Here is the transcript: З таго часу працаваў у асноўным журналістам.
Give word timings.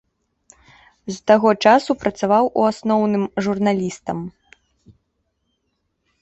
З 1.09 1.17
таго 1.31 1.49
часу 1.67 1.91
працаваў 2.03 2.45
у 2.63 2.63
асноўным 2.71 3.23
журналістам. 3.49 4.25